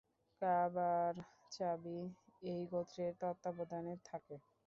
কাবার 0.41 1.13
চাবি 1.51 1.99
এই 2.43 2.61
গোত্রের 2.71 3.13
তত্ত্বাবধানে 3.21 3.93
থাকে। 4.05 4.35